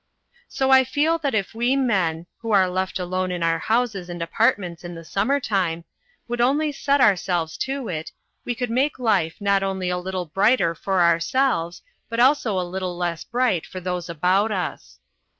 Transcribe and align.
So 0.47 0.71
I 0.71 0.83
feel 0.83 1.19
that 1.19 1.35
if 1.35 1.53
We 1.53 1.75
Men, 1.75 2.25
who 2.39 2.49
are 2.49 2.67
left 2.67 2.97
alone 2.97 3.29
in 3.29 3.43
our 3.43 3.59
houses 3.59 4.09
and 4.09 4.19
apartments 4.19 4.83
in 4.83 4.95
the 4.95 5.05
summer 5.05 5.39
time, 5.39 5.85
would 6.27 6.41
only 6.41 6.71
set 6.71 6.99
ourselves 6.99 7.55
to 7.59 7.87
it, 7.87 8.11
we 8.43 8.55
could 8.55 8.71
make 8.71 8.97
life 8.97 9.35
not 9.39 9.61
only 9.61 9.89
a 9.91 9.99
little 9.99 10.25
brighter 10.25 10.73
for 10.73 11.03
ourselves 11.03 11.83
but 12.09 12.19
also 12.19 12.59
a 12.59 12.63
little 12.65 12.97
less 12.97 13.23
bright 13.23 13.67
for 13.67 13.79
those 13.79 14.09
about 14.09 14.51
us. 14.51 14.97